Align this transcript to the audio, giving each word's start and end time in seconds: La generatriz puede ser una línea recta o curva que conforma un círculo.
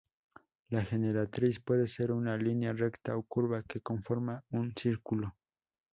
La 0.69 0.83
generatriz 0.83 1.59
puede 1.59 1.85
ser 1.85 2.11
una 2.11 2.35
línea 2.35 2.73
recta 2.73 3.15
o 3.15 3.21
curva 3.21 3.61
que 3.61 3.81
conforma 3.81 4.43
un 4.49 4.73
círculo. 4.75 5.35